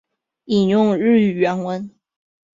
[0.45, 1.91] 引用日语原文